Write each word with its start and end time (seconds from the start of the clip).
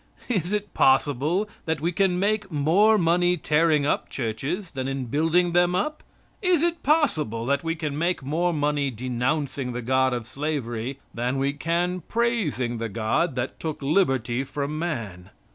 Is 0.29 0.51
it 0.51 0.73
possible 0.73 1.47
that 1.65 1.79
we 1.79 1.91
can 1.91 2.17
make 2.17 2.51
more 2.51 2.97
money 2.97 3.37
tearing 3.37 3.85
up 3.85 4.09
churches 4.09 4.71
than 4.71 4.87
in 4.87 5.05
building 5.05 5.51
them 5.51 5.75
up? 5.75 6.01
Is 6.41 6.63
it 6.63 6.81
possible 6.81 7.45
that 7.45 7.63
we 7.63 7.75
can 7.75 7.95
make 7.95 8.23
more 8.23 8.51
money 8.51 8.89
denouncing 8.89 9.73
the 9.73 9.81
God 9.83 10.11
of 10.11 10.25
slavery 10.25 10.97
than 11.13 11.37
we 11.37 11.53
can 11.53 12.01
praising 12.07 12.79
the 12.79 12.89
God 12.89 13.35
that 13.35 13.59
took 13.59 13.79
liberty 13.79 14.43
from 14.43 14.79
man? 14.79 15.29